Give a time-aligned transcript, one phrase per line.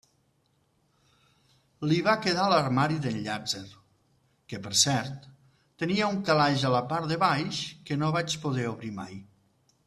[1.91, 3.61] Li va quedar l'armari del Llàtzer,
[4.53, 5.29] que, per cert,
[5.85, 9.15] tenia un calaix a la part de baix que no vaig poder obrir mai.